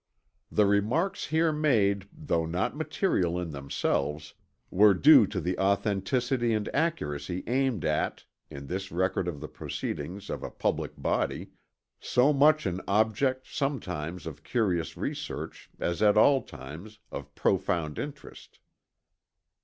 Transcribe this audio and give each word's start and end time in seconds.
"The 0.51 0.65
remarks 0.65 1.27
here 1.27 1.51
made, 1.51 2.07
tho' 2.11 2.47
not 2.47 2.75
material 2.75 3.39
in 3.39 3.51
themselves, 3.51 4.33
were 4.71 4.95
due 4.95 5.27
to 5.27 5.39
the 5.39 5.55
authenticity 5.59 6.55
and 6.55 6.67
accuracy 6.73 7.43
aimed 7.45 7.85
at, 7.85 8.25
in 8.49 8.65
this 8.65 8.91
Record 8.91 9.27
of 9.27 9.39
the 9.41 9.47
proceedings 9.47 10.31
of 10.31 10.41
a 10.41 10.49
Publick 10.49 10.93
Body, 10.97 11.51
so 11.99 12.33
much 12.33 12.65
an 12.65 12.81
object, 12.87 13.45
sometimes, 13.45 14.25
of 14.25 14.43
curious 14.43 14.97
research, 14.97 15.69
as 15.79 16.01
at 16.01 16.17
all 16.17 16.41
times, 16.41 16.97
of 17.11 17.35
profound 17.35 17.99
interest." 17.99 18.57